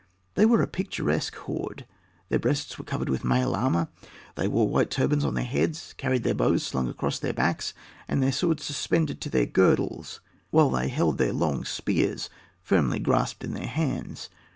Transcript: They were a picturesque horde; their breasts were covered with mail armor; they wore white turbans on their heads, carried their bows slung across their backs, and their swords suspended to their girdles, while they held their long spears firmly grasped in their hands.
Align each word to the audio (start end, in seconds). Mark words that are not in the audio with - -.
They 0.33 0.47
were 0.47 0.63
a 0.63 0.67
picturesque 0.67 1.35
horde; 1.35 1.85
their 2.29 2.39
breasts 2.39 2.79
were 2.79 2.83
covered 2.83 3.07
with 3.07 3.23
mail 3.23 3.53
armor; 3.53 3.87
they 4.33 4.47
wore 4.47 4.67
white 4.67 4.89
turbans 4.89 5.23
on 5.23 5.35
their 5.35 5.43
heads, 5.43 5.93
carried 5.93 6.23
their 6.23 6.33
bows 6.33 6.63
slung 6.63 6.89
across 6.89 7.19
their 7.19 7.33
backs, 7.35 7.75
and 8.07 8.23
their 8.23 8.31
swords 8.31 8.63
suspended 8.63 9.21
to 9.21 9.29
their 9.29 9.45
girdles, 9.45 10.19
while 10.49 10.71
they 10.71 10.87
held 10.87 11.19
their 11.19 11.33
long 11.33 11.65
spears 11.65 12.31
firmly 12.63 12.97
grasped 12.97 13.43
in 13.43 13.53
their 13.53 13.67
hands. 13.67 14.31